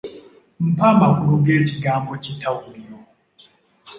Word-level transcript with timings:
Mpa 0.69 0.85
amakulu 0.93 1.35
g'ekigambo 1.45 2.11
kitawuliro? 2.23 2.97